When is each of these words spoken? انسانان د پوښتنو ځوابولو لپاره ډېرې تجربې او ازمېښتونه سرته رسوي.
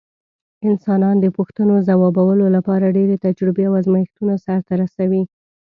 انسانان 0.69 1.15
د 1.21 1.25
پوښتنو 1.37 1.75
ځوابولو 1.87 2.45
لپاره 2.55 2.93
ډېرې 2.97 3.15
تجربې 3.25 3.63
او 3.67 3.73
ازمېښتونه 3.81 4.33
سرته 4.45 4.73
رسوي. 4.81 5.23